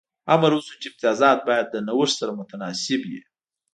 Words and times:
امر 0.33 0.51
وشو 0.55 0.73
چې 0.81 0.87
امتیازات 0.89 1.39
باید 1.47 1.67
له 1.73 1.79
نوښت 1.87 2.15
سره 2.19 2.37
متناسب 2.39 3.01
وي. 3.09 3.21